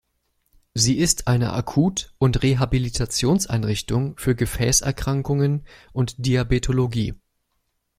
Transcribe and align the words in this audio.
Sie 0.73 0.97
ist 0.97 1.27
eine 1.27 1.53
Akut- 1.53 2.15
und 2.17 2.41
Rehabilitationseinrichtung 2.41 4.17
für 4.17 4.35
Gefäßerkrankungen 4.35 5.67
und 5.93 6.15
Diabetologie. 6.25 7.13